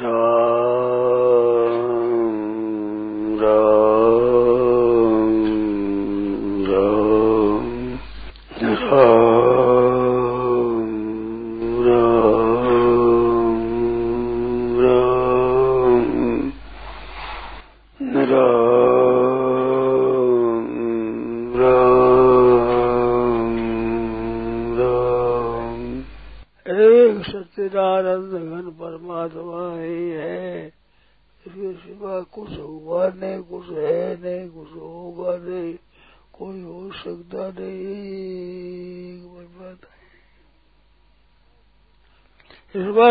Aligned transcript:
So, 0.00 0.06
uh, 0.08 0.29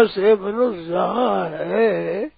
से 0.07 0.35
मनुष्य 0.35 0.85
जहाँ 0.85 1.49
है, 1.49 2.31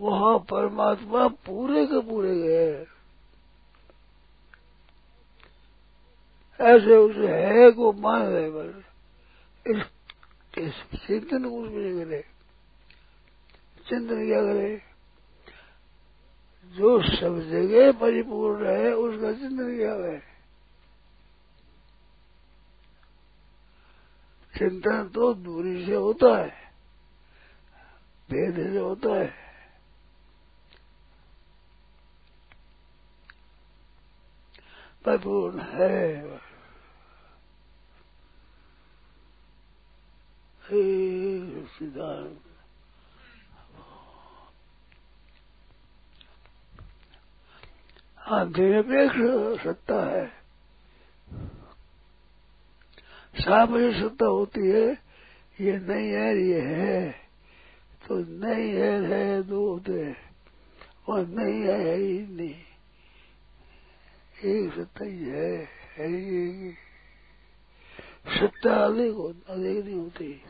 वहाँ 0.00 0.38
परमात्मा 0.38 1.28
पूरे 1.28 1.86
के 1.86 2.00
पूरे 2.00 2.34
गए 2.36 2.86
ऐसे 6.60 6.96
उसे 6.96 7.28
है 7.28 7.70
को 7.70 7.92
मान 7.92 8.22
रहे 8.22 8.50
बस 8.50 8.84
इस 9.66 10.72
चिंतन 11.06 11.44
कुछ 11.44 11.70
भी 11.70 11.90
नहीं 11.90 12.04
करे। 12.04 12.24
चिंतन 13.88 14.26
क्या 14.26 14.42
करे? 14.42 14.82
जो 16.76 17.02
सब 17.02 17.40
जगह 17.40 17.92
परिपूर्ण 17.92 18.66
है, 18.66 18.92
उसका 18.92 19.32
चिंतन 19.32 19.76
क्या 19.76 19.92
है 19.92 20.35
चिंतन 24.58 25.08
तो 25.14 25.32
दूरी 25.34 25.84
से 25.86 25.94
होता 25.94 26.36
है, 26.38 26.50
भेद 28.30 28.54
से 28.72 28.78
होता 28.78 29.14
है। 29.14 29.34
परिपूर्ण 35.04 35.60
है। 35.60 35.96
सिद्धांत। 40.64 42.40
हाँ 48.18 48.44
निरपेक्ष 48.46 49.62
सत्ता 49.62 50.00
है। 50.06 50.45
सामने 53.40 54.00
सत्ता 54.00 54.26
होती 54.26 54.68
है। 54.70 54.98
ये 55.60 55.78
नहीं 55.78 56.10
है 56.10 56.42
ये 56.42 56.60
है। 56.60 57.10
तो 58.08 58.14
नहीं 58.18 58.70
है 58.70 59.06
है। 59.06 59.42
दूध 59.42 60.14
और 61.08 61.26
नहीं 61.26 61.60
है 61.62 61.80
है 61.80 61.96
ही 61.96 62.18
नहीं। 62.18 62.54
एक 64.44 64.72
सत्ता 64.72 65.04
ही 65.04 65.24
है 65.24 65.68
है 65.96 66.08
ही 66.08 66.74
सत्ता 68.28 68.84
हो 68.84 69.34
अधिक 69.48 69.84
नहीं 69.84 69.94
होती। 69.94 70.42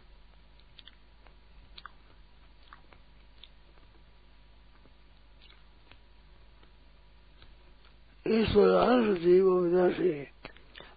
ईश्वर 8.29 8.69
अंश 8.69 9.19
जीव 9.19 9.53
विनाशी 9.59 10.29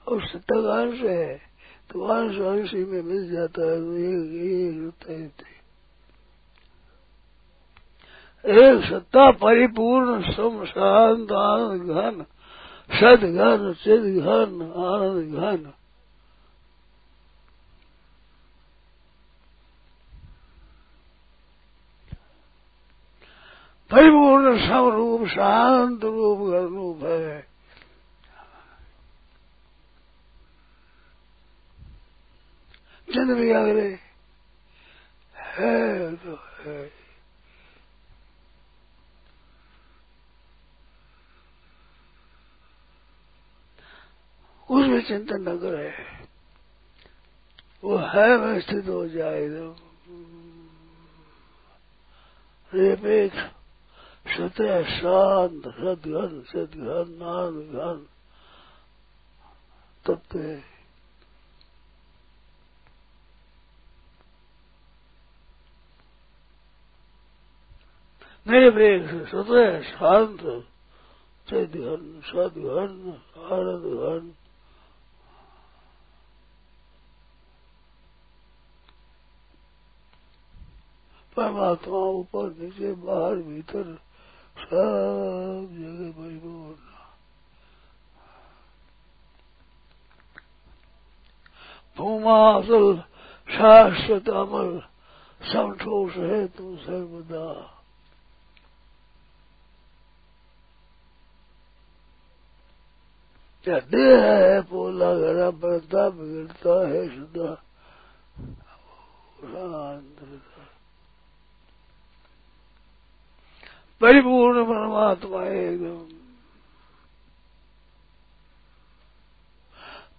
और 0.08 0.28
सत्ता 0.28 0.56
का 0.62 1.10
है। 1.10 1.49
तो 1.90 2.06
अंश 2.06 2.40
अंश 2.40 2.74
में 2.74 3.02
मिल 3.02 3.32
जाता 3.32 3.62
है 3.62 3.78
तो 3.80 3.98
एक 3.98 5.02
एक 5.10 5.46
एक 8.46 8.84
सत्ता 8.86 9.30
परिपूर्ण 9.32 10.22
सम 10.32 10.64
शांत 10.66 11.32
आनंद 11.32 11.90
घन 11.92 12.26
सद 12.90 13.26
घन 13.26 13.74
चिद 13.84 14.06
घन 14.16 14.62
आनंद 14.86 15.36
घन 15.36 15.72
परिपूर्ण 23.92 24.58
सम 24.58 24.90
रूप 24.90 25.28
शांत 25.28 26.04
रूप 26.04 26.40
घन 26.40 26.74
रूप 26.76 27.04
है 27.04 27.49
चंद्र 33.14 33.36
भी 33.36 33.52
अगले 33.52 33.90
है 35.36 36.16
तो 36.16 36.36
है। 36.60 36.92
उसमें 44.72 45.02
चिंतन 45.02 45.50
न 45.50 45.58
करे। 45.58 45.90
वो 47.84 47.98
है 47.98 48.38
व्यवस्थित 48.38 48.88
हो 48.88 49.08
जाए 49.08 49.50
तो। 49.50 49.76
निरपेक्ष 52.72 53.38
सत्य 54.38 54.84
शांत 54.84 55.64
सदघन 55.64 56.44
सदघन 56.48 57.08
नाद 57.22 57.54
घन 57.76 58.08
तत्व 60.06 60.79
निरपेक्ष 68.48 69.32
सत्य 69.32 69.82
शांत 69.84 70.42
सदघन 71.50 72.22
सदघन 72.26 73.18
आनंद 73.52 74.34
परमात्मा 81.36 81.98
ऊपर 81.98 82.48
नीचे, 82.60 82.94
बाहर 82.94 83.36
भीतर, 83.36 83.84
सब 84.58 85.68
जगह 85.72 86.12
परिपूर्ण। 86.12 86.88
भूमासल 91.98 93.04
शाश्वत 93.48 94.30
अमल 94.30 94.80
संठोष 95.42 96.16
है 96.16 96.48
तू 96.48 96.76
सर्वदा। 96.78 97.79
देह 103.68 104.24
है 104.24 104.62
पोला 104.62 105.16
घरा 105.16 105.52
बढ़ता 105.52 106.10
बिगड़ता 106.10 106.88
है 106.88 107.10
सदा 107.10 107.64
परिपूर्ण 114.02 114.64
परमात्मा 114.64 115.44
एकदम। 115.44 116.20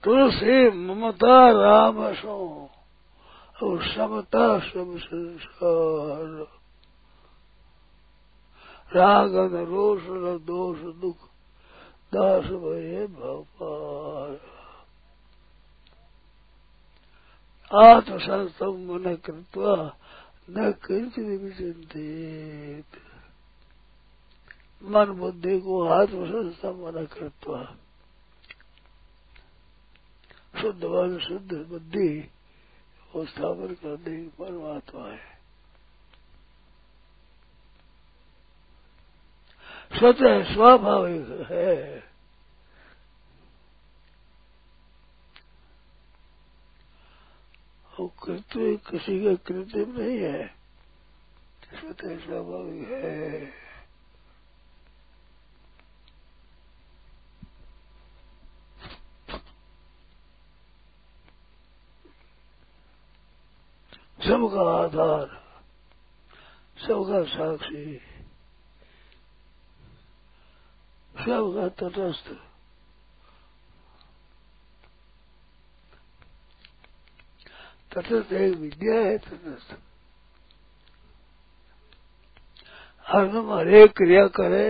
तुलसी, 0.05 0.71
ममता, 0.71 1.51
राम, 1.51 2.15
सो। 2.15 2.71
और 3.63 3.83
समता, 3.83 4.59
सब 4.59 4.99
संसार। 4.99 6.47
रागन 8.97 9.57
रोष 9.57 10.03
दोष 10.41 10.79
दुख। 10.79 11.30
दास 12.15 12.45
भय 12.45 13.07
भपार 13.07 14.41
आत्मसंस्तम 17.71 18.69
मन 18.69 19.17
कृत्वा 19.17 19.97
न 20.51 20.73
किंचित 20.73 22.85
मन 24.85 25.11
बुद्धि 25.11 25.61
को 25.61 25.89
आत्म 25.89 26.77
मन 26.77 27.07
करता 27.07 27.77
शुद्ध 30.61 30.85
मन 30.85 31.19
शुद्ध 31.19 31.53
बुद्धि 31.53 32.31
वो 33.15 33.25
स्थापन 33.25 33.75
कर 33.75 33.97
दे 33.97 34.31
परमात्मा 34.39 35.07
है। 35.07 35.30
स्वतः 39.99 40.55
स्वाभाविक 40.55 41.47
है। 41.51 42.01
वो 48.01 48.09
कृत्य 48.09 48.77
किसी 48.77 49.25
का 49.25 49.35
कृत्रिम 49.35 50.01
नहीं 50.01 50.19
है। 50.19 50.47
स्वतः 51.81 52.19
स्वाभाविक 52.19 52.89
है। 52.89 53.47
सबका 64.21 64.85
आधार, 64.85 65.27
सबका 66.87 67.23
साक्षी। 67.25 68.10
सबका 71.21 71.69
तटस्थ 71.79 72.33
तटस्थ 77.93 78.33
एक 78.35 78.57
विद्या 78.57 78.95
है 78.97 79.17
तटस्थ 79.21 79.77
हरदम 83.07 83.53
हरेक 83.53 83.93
क्रिया 83.97 84.27
करे 84.35 84.67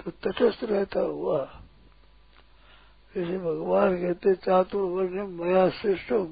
तो 0.00 0.10
तटस्थ 0.22 0.64
रहता 0.64 1.00
हुआ 1.00 1.42
जैसे 3.14 3.38
भगवान 3.38 3.96
कहते 3.96 4.34
चातुर्वर्ण 4.36 5.26
मया 5.34 5.68
श्रेष्ठम 5.72 6.24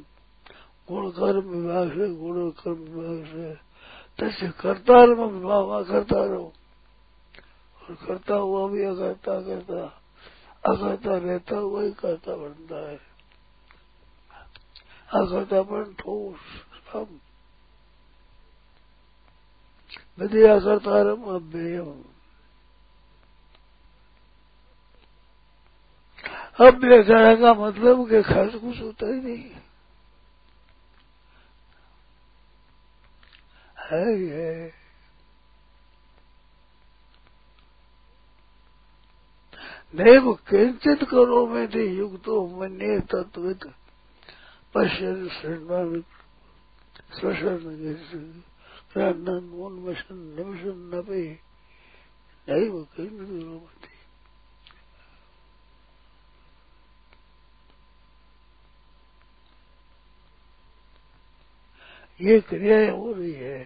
गुण 0.89 1.11
कर्म 1.11 1.50
विभाग 1.50 1.91
से 1.91 2.09
गुण 2.15 2.50
कर्म 2.59 2.83
विभाग 2.91 3.25
से 3.27 3.55
तस्य 4.19 4.49
करता 4.61 5.05
करता 5.85 6.25
रहो 6.25 6.53
और 7.82 7.94
करता 7.94 8.34
हुआ 8.34 8.69
भी 8.69 8.84
अकर्ता 8.84 9.40
करता 9.40 9.82
अकर्ता 10.67 11.17
रहता 11.17 11.56
हुआ 11.56 11.82
ही 11.82 11.90
करता 11.93 12.37
बनता 12.37 12.90
है। 12.90 12.96
अकर्तापन 15.14 15.94
ठोस 15.99 16.38
सब 16.93 17.19
विद्या 20.20 20.58
करता 20.58 21.02
रम 21.02 21.23
अव्ययम। 21.23 22.02
अव्यय 26.61 27.02
कहने 27.02 27.37
का 27.37 27.55
मतलब 27.55 28.08
कि 28.08 28.23
खर्च 28.23 28.55
कुछ 28.55 28.81
होता 28.81 29.06
ही 29.06 29.20
नहीं। 29.20 29.50
है 33.90 34.06
ये 34.20 34.81
नैव 39.94 40.33
किंचित 40.49 41.03
करो 41.09 41.47
में 41.47 41.69
थे 41.69 41.87
युक्तो 41.87 42.47
मन्य 42.61 43.00
तत्व 43.00 43.53
पश्यन 44.75 45.29
शृण्वन, 45.29 46.00
श्वसन 47.21 48.43
उन्मशन 49.62 50.19
निमशन 50.37 50.91
नपे 50.94 51.23
किंचित 52.49 52.83
करो 52.97 53.59
में 53.59 53.83
ये 62.21 62.41
क्रियाएँ 62.41 62.91
हो 62.91 63.12
रही 63.12 63.33
है 63.33 63.65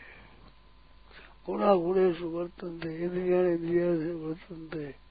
गुणा 1.47 1.75
गुणे 1.75 2.13
से 2.13 2.25
वर्तन 2.25 2.79
थे 2.85 3.05
इंद्रिया 3.05 3.41
इंद्रिया 3.49 3.95
से 3.97 4.13
वर्तन 4.15 4.69
थे 4.75 5.06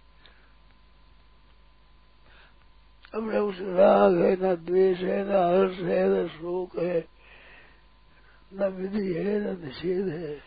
अब 3.16 3.24
उस 3.24 3.56
राग 3.62 4.18
है, 4.22 4.36
न 4.36 4.56
द्वेष 4.56 5.00
है, 5.00 5.24
न 5.24 5.32
हर्ष 5.32 5.80
है, 5.80 6.08
न 6.10 6.28
शोक 6.28 6.80
है, 6.80 7.08
न 8.54 8.68
विधि 8.68 9.14
है, 9.14 9.40
न 9.40 9.66
निषेध 9.66 10.08
है। 10.08 10.38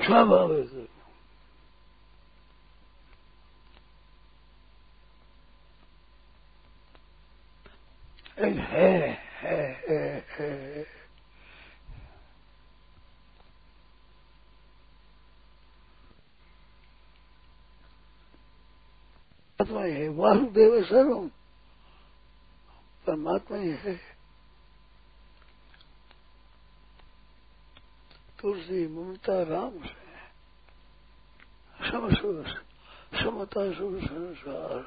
स्वाभाविक 0.00 0.88
है 8.38 9.18
है 9.40 9.84
है 9.88 10.26
है। 10.38 10.99
परमात्मा 19.60 19.80
है 19.80 20.08
वासुदेव 20.08 20.82
सर्वम 20.84 21.28
परमात्मा 23.06 23.58
ही 23.58 23.70
है। 23.70 23.94
तुलसी 28.40 28.86
ममता 28.88 29.42
राम 29.42 29.70
से 29.70 30.00
सम 31.90 32.08
समता, 33.14 33.72
शुभ, 33.72 33.98
संसार। 34.04 34.80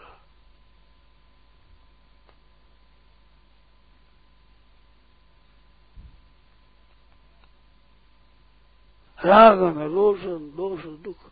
रागन 9.19 9.79
रोशन, 9.93 10.51
दोष, 10.55 10.85
दुख, 11.03 11.25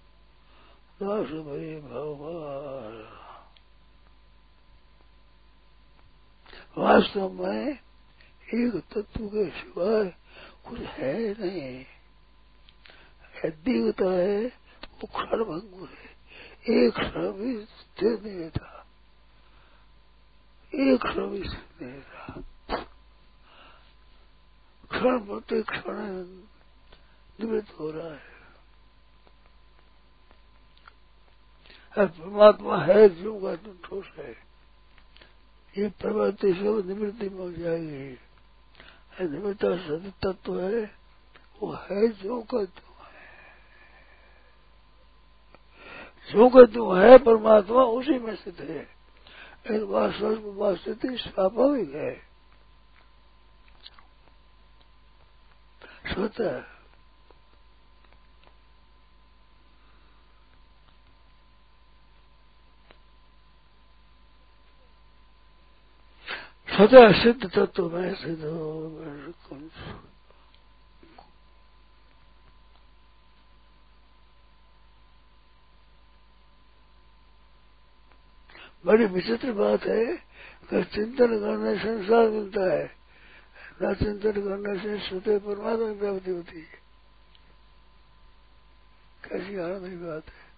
दास, 1.02 1.28
भय 1.28 1.80
भगवान 1.82 3.20
वास्तव 6.77 7.29
में 7.29 7.79
एक 8.53 8.83
तत्व 8.91 9.27
के 9.27 9.50
सिवाय 9.50 10.15
कुछ 10.68 10.79
है 10.79 11.41
नहीं। 11.41 11.85
दिखता 13.45 14.06
है, 14.06 14.45
वो 14.85 15.07
क्षण 15.07 15.44
भंगुर 15.44 15.89
है। 15.89 16.12
एक 16.75 16.94
क्षण 16.94 17.31
भी 17.31 17.65
स्थिर 17.65 18.21
नहीं 18.23 18.35
रहता। 18.35 18.88
एक 20.75 21.01
क्षण 21.01 21.27
भी 21.27 21.50
स्थिर 21.50 21.88
नहीं 21.88 22.01
रहता। 22.01 22.41
क्षण 24.91 25.19
प्रति 25.19 25.63
क्षण 25.63 26.23
निवृत्त 27.39 27.79
हो 27.79 27.91
रहा 27.91 28.13
है। 28.13 28.31
परमात्मा 32.07 32.77
है 32.77 33.09
जो 33.09 33.41
का 33.41 33.56
तो 33.56 33.73
ठोस 33.73 34.06
है। 34.18 34.50
ये 35.77 35.89
प्रवृत्ति 35.89 36.53
से 36.53 36.62
निवृत्ति 36.62 37.29
में 37.29 37.39
हो 37.39 37.51
जाएगी। 37.51 38.19
निवृत्त 39.31 39.65
सत 39.65 40.13
तत्व 40.25 40.59
है, 40.59 40.95
वो 41.61 41.73
है 41.73 42.07
जो 42.07 42.42
का 42.42 42.63
जो 42.63 42.95
है। 43.04 43.31
जो 46.31 46.49
का 46.49 46.63
जो 46.63 46.92
है, 46.92 47.18
परमात्मा 47.18 47.83
उसी 47.83 48.19
में 48.19 48.35
स्थित 48.35 48.59
है। 48.59 49.01
वास्तव 49.83 50.75
स्थिति 50.75 51.18
स्वाभाविक 51.18 51.95
है। 51.95 52.31
स्वतः 56.13 56.70
सदा 66.81 67.11
सिद्ध 67.11 67.50
तत्व 67.50 67.90
में 67.90 68.16
सिद्ध 68.16 68.44
बड़ी 78.85 79.06
विचित्र 79.06 79.52
बात 79.52 79.83
है 79.83 80.06
कि 80.69 80.83
चिंतन 80.83 81.28
करने 81.28 81.76
से 81.76 81.83
संसार 81.83 82.30
मिलता 82.30 82.73
है, 82.73 82.95
न 83.81 83.94
चिंतन 83.94 84.31
करने 84.31 84.80
से 84.80 85.09
स्वतः 85.09 85.40
परमात्मा 85.40 85.94
की 85.94 86.00
प्राप्ति 86.00 86.31
होती 86.31 86.59
है। 86.59 86.81
कैसी 89.30 89.56
आनंद 89.59 89.90
की 89.90 89.95
बात 89.95 90.23
है। 90.26 90.51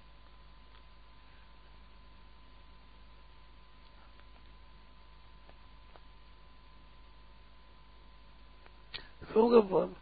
क्योंकि 9.34 9.96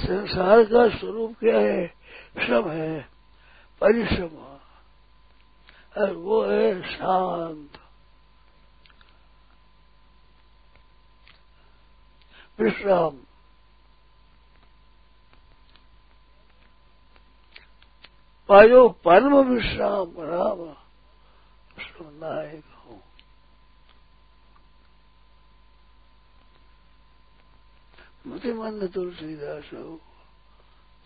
संसार 0.00 0.64
का 0.64 0.98
स्वरूप 0.98 1.34
क्या 1.40 1.58
है? 1.58 1.86
श्रम 2.46 2.70
है, 2.70 3.08
परिश्रम। 3.80 4.50
और 6.02 6.12
वो 6.12 6.44
है 6.44 6.82
शांत। 6.82 7.78
विश्राम। 12.60 13.16
पायो 18.48 18.88
परम 18.88 19.36
विश्राम, 19.36 20.12
राम। 20.18 20.74
सुनना 21.84 22.40
है 22.40 22.69
मति 28.26 28.52
मन 28.52 28.86
तुलसीदास 28.86 29.70
हो 29.74 29.96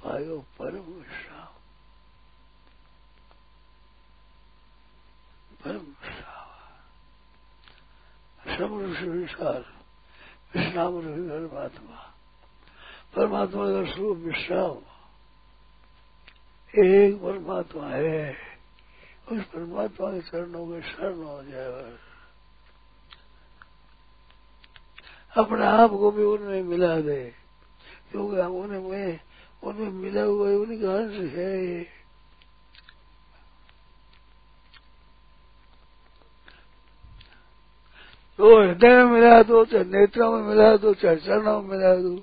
पायो 0.04 0.40
परम 0.40 0.80
विश्राम 0.80 1.46
परम 5.64 5.78
विश्राम 5.78 6.34
समृष 8.56 9.02
विश्राम 9.02 10.98
रवि 10.98 11.28
परमात्मा। 11.28 12.14
परमात्मा 13.16 13.64
का 13.64 13.92
स्वरूप 13.92 14.16
विश्राम। 14.16 14.76
एक 16.84 17.16
परमात्मा 17.16 17.88
है। 17.88 18.36
उस 19.32 19.44
परमात्मा 19.44 20.10
के 20.10 20.20
चरणों 20.20 20.66
में 20.66 20.82
शरण 20.82 21.22
हो 21.22 21.42
जाए। 21.42 22.13
अपने 25.36 25.66
आप 25.66 25.90
को 25.90 26.10
भी 26.10 26.22
उनमें 26.22 26.62
मिला 26.62 27.00
दे। 27.00 27.34
क्योंकि 28.10 28.40
हम 28.40 28.52
उनमें 28.52 29.20
उनमें 29.62 29.90
मिला 29.90 30.22
हुआ 30.22 30.48
उन्हीं 30.48 30.78
अंश 30.78 31.32
है 31.32 31.84
तो 38.38 38.62
हृदय 38.62 38.88
में 38.88 39.04
मिला 39.04 39.42
दो, 39.42 39.64
चाहे 39.64 39.84
नेत्रों 39.84 40.38
में 40.38 40.48
मिला 40.48 40.76
दो, 40.76 40.94
चाहे 40.94 41.16
चरणों 41.16 41.62
में 41.62 41.76
मिला 41.76 41.96
दो। 41.96 42.16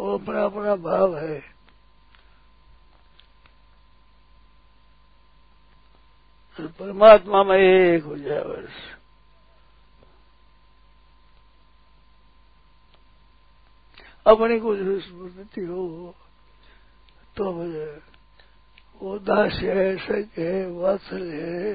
वो 0.00 0.18
अपना 0.18 0.44
अपना 0.44 0.76
भाव 0.76 1.18
है। 1.18 1.42
परमात्मा 6.60 7.44
में 7.44 7.58
एक 7.58 8.04
हो 8.04 8.16
जाए 8.16 8.42
बस। 8.42 8.97
अपनी 14.28 14.58
कुछ 14.60 14.78
स्मृति 15.04 15.60
हो 15.60 16.14
तो 17.36 17.52
वो 19.00 19.18
दास 19.18 19.52
है 19.54 19.96
सक 19.96 20.38
है 20.38 20.70
वात्सल 20.70 21.30
है, 21.32 21.74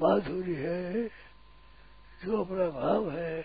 माधुरी 0.00 0.54
है, 0.54 1.08
जो 2.24 2.44
अपना 2.44 2.68
भाव 2.70 3.10
है, 3.10 3.40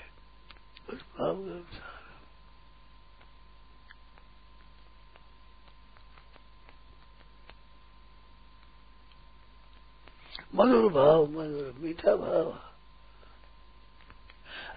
उस 0.89 1.01
भाव 1.01 1.35
के 1.37 1.51
अनुसार। 1.51 1.89
मधुर 10.55 10.91
भाव, 10.91 11.25
मधुर, 11.27 11.73
मीठा 11.77 12.15
भाव। 12.15 12.53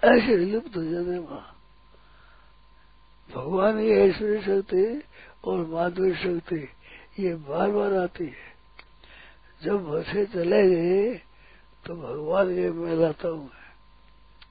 ऐसे 0.03 0.37
लिप्त 0.37 0.77
हो 0.77 0.83
जाते 0.83 1.17
वहाँ। 1.17 1.54
भगवान 3.29 3.79
ये 3.79 3.95
ऐश्वर्य 4.01 4.41
शक्ति 4.41 4.85
और 5.45 5.65
माधुरी 5.67 6.13
शक्ति 6.15 6.67
ये 7.19 7.33
बार 7.47 7.71
बार 7.71 7.93
आती 7.95 8.25
है। 8.25 8.53
जब 9.61 9.85
बसे 9.85 10.25
चले 10.25 10.61
गए 10.69 11.15
तो 11.85 11.95
भगवान 11.95 12.49
ये 12.51 12.95
लाता 12.95 13.27
हूँ। 13.27 13.49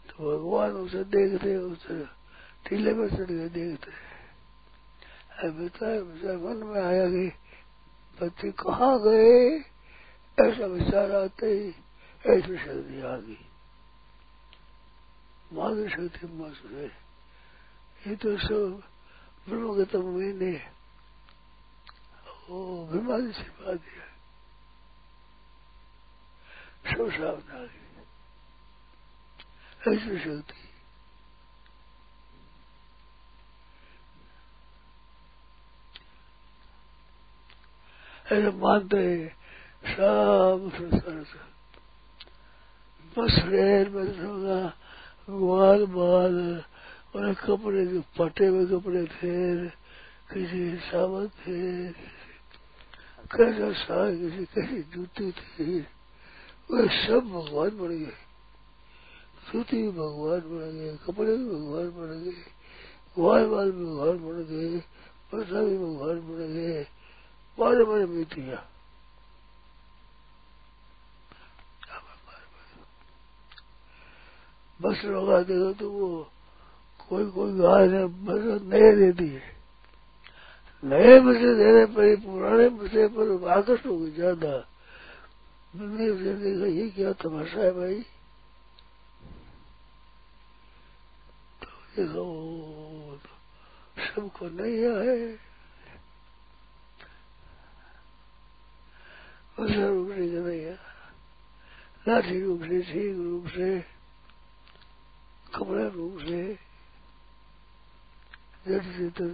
तो 0.09 0.15
भगवान 0.27 0.73
उसे 0.83 1.05
देखते 1.07 1.57
उसे 1.57 2.05
टीले 2.69 2.93
में 2.95 3.09
चढ़ 3.09 3.31
के 3.31 3.49
देखते 3.51 3.91
अभी 5.39 5.67
मन 6.39 6.63
में 6.67 6.83
आया 6.83 7.07
कि 7.09 7.27
बच्चे 8.19 8.51
कहाँ 8.55 8.99
गए, 9.03 9.35
ऐसा 10.39 10.67
विचार 10.67 11.11
आते 11.15 11.47
ही 11.47 11.69
ऐसी 12.25 12.57
शक्ति 12.57 13.01
आ 13.03 13.17
गई। 13.17 13.39
माधुरी 15.53 15.89
शक्ति 15.89 16.27
महसूस 16.33 16.73
है 16.73 17.04
ये 18.07 18.15
तो 18.17 18.37
सब 18.39 18.83
ब्रह्मगतम 19.49 20.05
मैंने 20.15 20.55
ओ, 22.51 22.57
बीमारी 22.87 23.33
से 23.33 23.49
पा 23.59 23.73
दिया 23.73 24.05
सब 26.87 27.41
गई 27.51 27.83
ऐसी 29.93 30.19
शक्ति 30.19 30.63
ऐसे 38.25 38.51
मानते 38.57 38.97
हैं, 38.97 39.29
सब 39.85 40.71
संसार 40.75 41.25
से। 41.25 41.39
बस 43.17 43.35
रेर 43.47 43.89
बस 43.89 44.13
होगा 44.19 44.61
बाल 45.29 45.85
बाल 45.87 46.37
और 47.15 47.35
कपड़े 47.35 47.87
जो 47.87 48.01
पटे 48.19 48.47
हुए 48.47 48.67
कपड़े 48.67 49.05
थे, 49.07 49.69
किसी 50.33 50.77
सावत 50.91 51.31
थे, 51.47 51.93
कैसा 53.31 53.73
साग 53.73 54.19
किसी, 54.21 54.45
कैसी 54.45 54.83
जूती 54.93 55.31
थी, 55.33 55.79
वे 56.71 56.89
सब 57.07 57.31
भगवान 57.31 57.71
बन 57.79 57.89
गए। 57.89 58.17
जूती 59.47 59.83
भी 59.83 59.91
भगवान 59.91 60.41
बन 60.41 60.71
गए, 60.75 60.97
कपड़े 61.07 61.37
भी 61.37 61.45
भगवान 61.45 61.91
बन 61.91 62.25
गए 62.25 62.43
वाल 63.19 63.47
वाल 63.47 63.71
भी 63.71 63.85
भगवान 63.85 64.19
बन 64.19 64.45
गए 64.45 64.79
पैसा 65.31 65.63
भी 65.63 65.77
भगवान 65.79 66.21
बन 66.21 66.55
गए 66.55 66.87
बारे 67.59 67.85
बारे 67.85 68.07
मीटिया 68.07 68.57
बस 74.81 75.05
लगा 75.05 75.43
देखो 75.43 75.73
तो 75.73 75.91
वो 75.91 76.09
कोई 77.09 77.25
कोई 77.31 77.53
गाय 77.53 77.87
ने 77.89 78.05
बस 78.27 78.63
नए 78.63 78.93
दे 78.97 79.11
दिए 79.13 79.43
नए 80.83 81.19
बसे 81.21 81.55
देने 81.55 81.85
पर, 81.95 82.17
पुराने 82.17 82.69
बसे 82.69 83.07
पर 83.09 83.49
आकर्ष 83.49 83.87
हो 83.87 83.99
गई 83.99 84.11
ज़्यादा। 84.11 84.53
मैंने 85.75 86.09
उसे 86.09 86.35
देखा, 86.35 86.67
ये 86.67 86.89
क्या 86.91 87.13
तमाशा 87.13 87.61
है 87.61 87.71
भाई? 87.73 88.01
तो 91.61 91.69
देखो 91.97 92.25
सबको 94.05 94.49
नहीं 94.49 94.85
आए 94.87 95.17
उसे 99.59 99.89
रूप 99.89 100.09
से 100.09 100.41
नहीं 100.41 100.77
लाठी 102.09 102.41
रूप 102.43 102.61
से, 102.63 102.81
ठीक 102.83 103.17
रूप 103.17 103.47
से, 103.49 103.69
कपड़ा 105.55 105.87
रूप 105.89 106.19
से। 106.21 106.74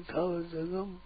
था 0.03 0.23
जगम 0.43 0.99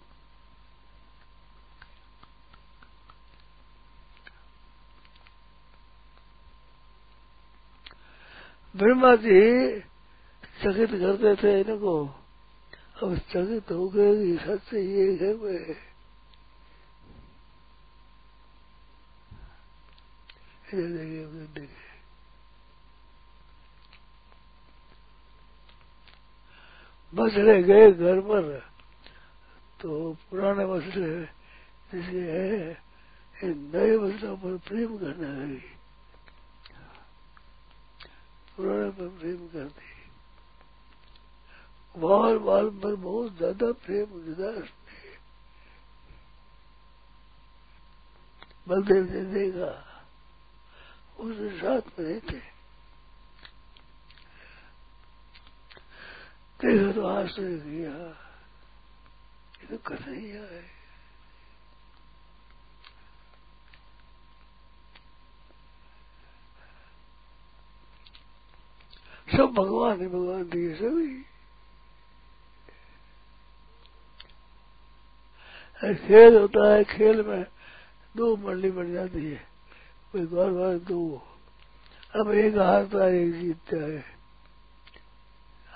ब्रह्मा 8.75 9.15
जी 9.15 9.79
चकित 10.61 10.89
करते 10.89 11.35
थे 11.43 11.61
इनको। 11.61 12.05
अब 13.03 13.17
चकित 13.17 13.71
हो 13.71 13.89
गए 13.89 14.15
सत्य 14.37 14.79
ये 14.79 15.17
है 15.21 15.33
मैं। 15.37 15.73
देखे 20.73 21.45
देखे। 21.53 21.84
बछड़े 27.15 27.61
गए 27.63 27.91
घर 27.91 28.19
पर। 28.21 28.47
तो 29.81 29.91
पुराने 30.29 30.65
बछड़े 30.65 31.09
जैसे 31.91 32.21
है 32.31 32.83
नए 33.43 33.97
बछड़ों 33.97 34.35
पर 34.37 34.57
प्रेम 34.67 34.97
करने 34.97 35.27
लगी 35.31 35.61
पुराने 38.55 38.89
पर 38.91 39.07
प्रेम 39.19 39.47
करती 39.47 39.93
बाल 41.95 42.37
बाल 42.37 42.69
पर 42.79 42.95
बहुत 42.97 43.37
ज़्यादा 43.37 43.71
प्रेम 43.85 44.15
विदास 44.19 44.57
ने 44.57 45.03
बलदेव 48.67 49.03
ने 49.05 49.21
देखा 49.33 49.71
उसके 51.19 51.49
साथ 51.57 51.99
में 51.99 52.19
थे 52.21 52.54
तो 56.65 57.05
आश्रय 57.05 57.57
किया 57.57 57.91
ये 59.61 59.77
तो 59.77 59.77
कन्हैया 59.77 60.41
है। 60.41 60.63
सब 69.31 69.45
भगवान 69.45 70.01
ही 70.01 70.07
भगवान 70.07 70.43
दिए, 70.43 70.75
सभी। 70.75 71.23
खेल 75.95 76.37
होता 76.37 76.75
है, 76.75 76.83
खेल 76.83 77.23
में 77.23 77.45
दो 78.17 78.37
मंडली 78.37 78.71
बन 78.71 78.93
जाती 78.93 79.25
है। 79.31 79.47
कोई 80.11 80.25
बार 80.25 80.49
बार 80.49 80.77
दो। 80.77 81.27
अब 82.15 82.31
एक 82.31 82.57
हारता 82.57 83.05
है 83.05 83.13
एक 83.13 83.33
जीतता 83.33 83.85
है। 83.85 84.14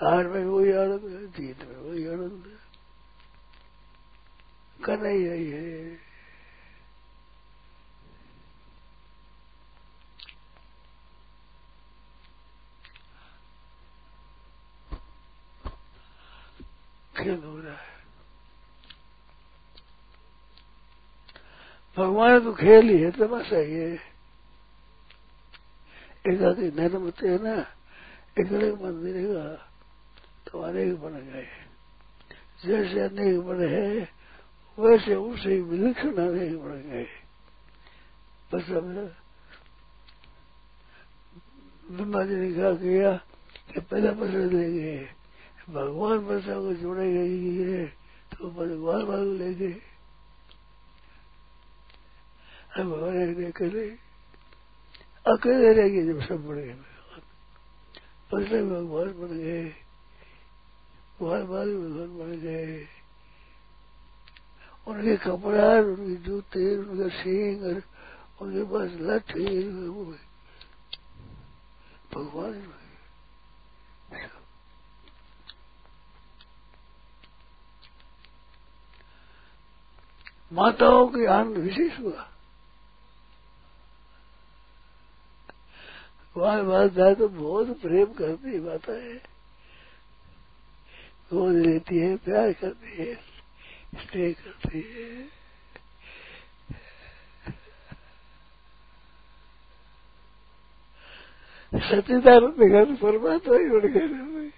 हार 0.00 0.28
में 0.28 0.44
वही 0.44 0.72
आनंद 0.72 1.10
है 1.12 1.26
जीत 1.28 1.64
में 1.68 1.76
वही 1.76 2.06
आनंद 2.06 2.44
है 2.46 2.58
कन्हैया 4.84 5.32
ही 5.32 5.50
है। 5.50 5.96
खेल 17.16 17.42
हो 17.44 17.58
रहा 17.60 17.74
है। 17.74 17.98
भगवान 21.96 22.40
तो 22.40 22.52
खेल 22.54 22.88
ही 22.88 23.00
है 23.02 23.10
तमाशा 23.10 23.58
ही 23.58 23.74
है। 23.74 23.92
एक 26.26 26.42
आदि 26.42 26.70
नैनमते 26.70 27.28
है 27.28 27.42
ना, 27.42 27.60
एक 28.38 28.52
मंदिर 28.82 29.16
है। 29.16 29.69
तो 30.46 30.60
अनेक 30.60 31.00
बन 31.00 31.14
गए। 31.26 31.48
जैसे 32.66 33.00
अनेक 33.00 33.40
बने 33.40 33.66
हैं, 33.66 34.08
वैसे 34.78 35.14
उसे 35.14 35.60
विलक्षण 35.60 36.16
अनेक 36.18 36.58
बन 36.58 36.80
गए। 36.88 37.06
बस 38.50 38.70
अब 38.72 38.86
ब्रह्मा 41.86 42.22
जी 42.24 42.34
ने 42.34 42.52
कहा 42.54 42.72
किया 42.74 43.12
कि 43.70 43.80
पहले 43.80 44.10
पसंद 44.10 44.52
लेंगे 44.52 44.96
भगवान 45.70 46.18
बसा 46.18 46.54
को 46.54 46.72
जोड़े 46.74 47.06
है 47.06 47.86
तो 48.32 48.50
भगवान 48.50 49.02
वाले 49.02 49.32
ले 49.38 49.54
गए। 49.54 49.80
भगवान 52.78 53.44
अकेले 53.44 53.86
अकेले 55.26 55.72
रह 55.72 55.88
गए 55.88 56.04
जब 56.04 56.20
सब 56.22 56.46
गए 56.46 56.72
भगवान 56.72 57.22
पसले 58.30 58.62
भगवान 58.64 59.08
बन 59.18 59.38
गए। 59.38 59.64
भगवान 61.20 61.42
वाले 61.42 61.74
भगवान 61.76 62.18
बन 62.18 62.40
गए। 62.40 62.88
उनके 64.88 65.16
कपड़ा, 65.16 65.72
उनके 65.80 66.14
जूते, 66.16 66.76
उनका 66.76 67.08
सींग 67.08 67.82
उनके 68.40 68.62
पास 68.64 68.90
लठ 69.00 69.36
भगवान 72.14 72.72
माताओं 80.52 81.08
के 81.08 81.26
आनंद 81.26 81.56
विशेष 81.56 81.98
हुआ। 82.00 82.26
बार 86.36 86.88
जाए 86.88 87.14
तो 87.14 87.28
बहुत 87.28 87.80
प्रेम 87.80 88.06
करती 88.06 88.60
माता 88.60 88.92
है 88.92 89.39
गोद 91.32 91.56
लेती 91.56 91.98
है, 91.98 92.16
प्यार 92.16 92.52
करती 92.52 92.96
है 92.96 93.14
स्नेह 93.94 94.32
करती 94.32 94.80
है। 94.80 95.40
सत्यदानंद 101.72 102.60
घर 102.72 102.94
परमात्मा 102.96 103.56
ही 103.56 103.68
उड़ 103.70 103.86
गए 103.86 104.50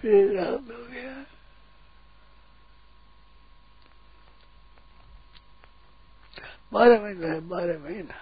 फिर 0.00 0.38
हो 0.40 0.84
गया। 0.88 1.14
बारह 6.72 7.02
महीना 7.02 7.26
है, 7.26 7.40
बारह 7.40 7.78
महीना। 7.78 8.14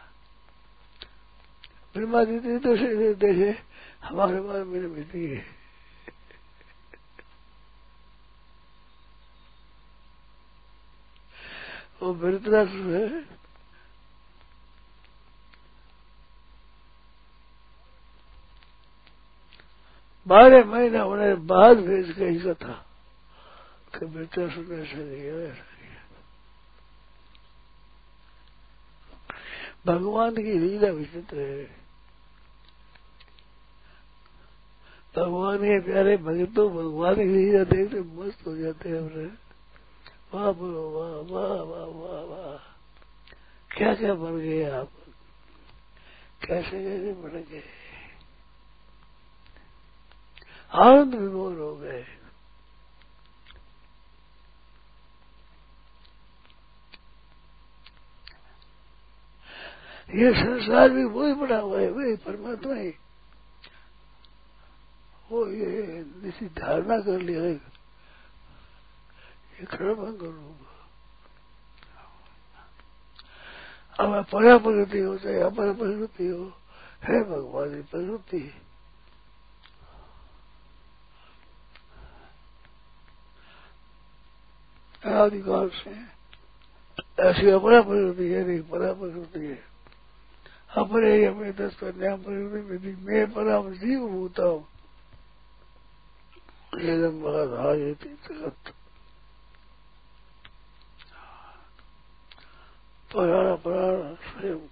ब्रह्मा 1.94 2.24
दीदी 2.24 2.58
तो 2.58 2.76
देखे। 3.14 3.67
हमारे 4.02 4.40
बारह 4.40 4.64
मेरे 4.64 4.88
बेटी 4.88 5.26
गए 5.28 5.44
वो 12.02 12.12
वृतरासुर 12.14 12.94
है। 12.94 13.08
बारह 20.26 20.64
महीना 20.64 21.02
होने 21.02 21.34
बाद 21.46 21.76
भेज 21.78 22.14
के 22.16 22.24
ऐसा 22.24 22.54
था 22.54 22.72
कि 23.94 24.06
वृतरासुर 24.06 24.74
ऐसा 24.74 25.02
दिया 25.02 25.34
ऐसा 25.48 25.66
भगवान 29.86 30.34
की 30.34 30.58
लीला 30.58 30.90
विचित्र 30.90 31.38
है। 31.38 31.77
भगवान 35.16 35.58
के 35.58 35.80
प्यारे 35.80 36.16
भक्तों, 36.16 36.70
भगवान 36.70 37.14
की 37.14 37.24
लीला 37.24 37.64
देखते 37.64 38.00
मस्त 38.00 38.46
हो 38.46 38.56
जाते 38.56 38.88
हैं 38.88 38.98
हमने 38.98 39.48
वाह, 40.34 40.52
बोलो, 40.52 40.90
वाह 40.90 41.10
वाह 41.10 41.62
वाह 41.62 41.86
वाह 41.86 42.22
वाह। 42.24 42.56
क्या 43.76 43.94
क्या 43.94 44.14
बन 44.14 44.38
गए 44.38 44.70
आप? 44.70 44.88
कैसे 46.46 46.70
कैसे 46.70 47.12
बन 47.12 47.44
गए? 47.50 47.62
आनंद 50.74 51.14
विमोर 51.14 51.58
हो 51.58 51.76
गए। 51.76 52.04
ये 60.14 60.32
संसार 60.32 60.90
भी 60.90 61.04
वही 61.04 61.34
बना 61.34 61.58
हुआ 61.58 61.80
है, 61.80 61.90
वही 61.90 62.16
परमात्मा 62.16 62.74
ही। 62.74 62.94
वो 65.30 65.46
ये 65.46 66.04
निश्चित 66.22 66.52
धारणा 66.58 66.98
कर 66.98 67.20
लिया 67.20 67.42
है। 67.42 67.52
ये 69.52 69.64
क्षणभंग 69.66 70.22
रूप 70.22 70.66
अब 73.98 74.24
परा 74.24 74.56
प्रगति 74.58 74.98
हो, 74.98 75.16
चाहे 75.18 75.40
अपर 75.40 75.72
प्रगति 75.74 76.26
हो, 76.26 76.44
है 77.04 77.22
भगवान 77.24 77.74
की 77.74 77.82
प्रवृत्ति। 77.82 78.40
आदिकाल 85.06 85.68
से 85.68 85.90
ऐसी 87.22 87.50
अपरा 87.50 87.80
प्रकृति 87.82 88.28
है, 88.28 88.46
नहीं 88.46 88.62
परा 88.62 88.92
प्रकृति 88.92 89.46
है 89.46 89.58
अपने 90.76 91.10
हमें 91.26 91.52
दस 91.56 91.76
कन्या 91.76 92.14
प्रकृति 92.16 92.96
मैं 93.02 93.26
परम 93.32 93.72
जीव 93.74 94.02
होता 94.08 94.42
हूँ। 94.42 94.66
एकदम 96.80 97.22
बाधायती 97.22 98.08
जगत 98.08 98.74
पराण 103.14 103.56
पराण 103.56 104.14
स्वयं 104.14 104.66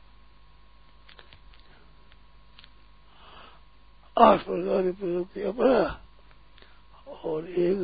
आठ 4.19 4.45
प्रकार 4.45 4.83
की 4.83 4.93
प्रकृति 4.93 5.43
अपरा 5.43 6.01
और 7.25 7.49
एक 7.49 7.79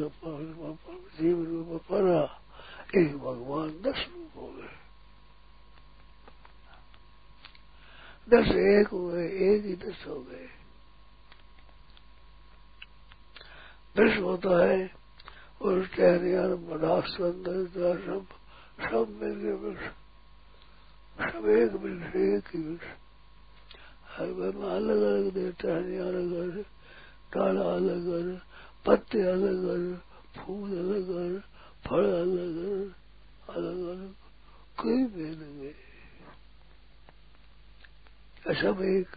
जीव 1.21 1.45
रूप 1.45 1.83
परा 1.83 2.39
एक 2.97 3.19
भगवान 3.19 3.69
दस 3.69 4.09
रूप 4.15 4.31
हो 4.37 4.47
गए। 4.47 4.77
दस 8.29 8.49
एक 8.49 8.89
हुए, 8.89 9.29
एक 9.29 9.65
ही 9.65 9.75
दस 9.75 10.05
हो 10.07 10.21
गए। 10.21 10.62
दस 13.97 14.19
होता 14.19 14.65
है 14.65 14.91
और 15.63 15.87
टहरियान 15.87 16.55
बड़ा 16.67 17.01
सुंदर 17.07 17.67
सब 17.99 18.27
सब 18.81 19.19
मिल 19.23 19.35
गए 19.35 19.53
वृक्ष 19.53 19.87
सब 21.33 21.49
एक 21.49 21.73
वृक्ष 21.75 22.17
एक 22.17 22.55
ही 22.55 22.63
वृक्ष 22.63 22.87
में 24.21 24.71
अलग 24.71 25.03
अलग 25.03 25.31
दे 25.33 25.51
टहनियाँ 25.53 26.07
अलग 26.07 26.65
डाला 27.33 27.63
अलग 27.75 28.41
पत्ते, 28.87 29.21
अलग 29.23 30.01
फूल, 30.37 30.71
अलग 30.71 31.41
फल, 31.87 32.07
अलग 32.13 32.57
अलग 33.49 33.87
अलग 33.87 34.15
कोई 34.79 35.05
भेद 35.05 35.39
नहीं 35.39 35.73
सब 38.55 38.83
एक 38.83 39.17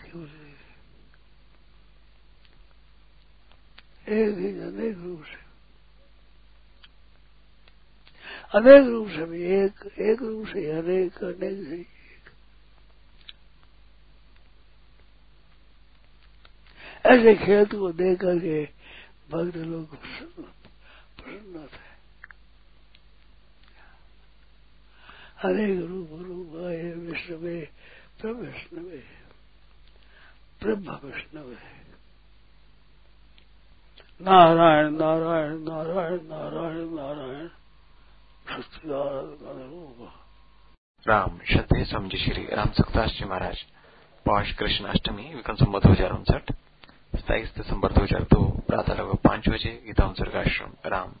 क्यों 0.00 0.24
से 0.26 0.53
एक 4.06 4.38
ही 4.38 4.48
अनेक 4.60 4.96
रूप 4.98 5.24
से 5.24 5.42
अनेक 8.54 8.86
रूप 8.88 9.08
से 9.08 9.24
भी 9.24 9.42
एक 9.54 9.86
एक 10.00 10.22
रूप 10.22 10.46
से 10.46 10.70
अनेक 10.70 11.22
अनेक 11.24 11.64
से 11.68 11.80
एक 11.80 12.32
ऐसे 17.04 17.34
खेत 17.36 17.74
को 17.74 17.90
देख 17.92 18.18
करके 18.20 18.62
भक्त 19.30 19.56
लोग 19.56 19.96
प्रसन्न 19.96 21.66
थे 21.66 21.92
अनेक 25.44 25.78
रूप 25.80 26.08
रूप 26.22 26.56
आए 26.66 26.92
विष्णवे 26.92 27.60
प्रविष्णवे 28.20 29.02
ब्रह्म 30.62 30.98
विष्णु 31.04 31.42
है 31.42 31.83
नारायण 34.20 34.92
नारायण 34.94 35.56
नारायण 35.64 36.18
नारायण 36.24 36.88
नारायण। 36.94 37.48
राम, 41.06 41.38
श्रद्धे 41.44 41.84
समझे 41.84 42.18
श्री 42.18 42.44
राम 42.52 42.70
सुखदास 42.70 43.10
जी 43.10 43.24
महाराज। 43.24 43.64
पौष 44.26 44.52
कृष्ण 44.52 44.84
अष्टमी 44.84 45.34
विक्रम 45.34 45.56
संबत 45.56 45.82
दो 45.82 45.92
हज़ार 45.92 46.12
उनसठ 46.12 46.52
सताइस 47.14 47.54
दिसंबर 47.56 47.92
दो 47.92 48.02
हज़ार 48.02 48.22
दो 48.22 48.42
प्रातः 48.68 48.94
लगभग 48.94 49.18
पाँच 49.24 49.48
बजे, 49.48 49.72
गीता 49.86 50.04
आश्रम 50.40 50.72
राम। 50.86 51.14